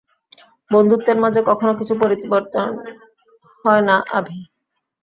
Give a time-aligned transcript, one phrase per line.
[0.71, 2.69] বন্ধুত্বের মাঝে কখনও কিছু পরিবর্তন
[3.65, 4.39] হয় না, আভি।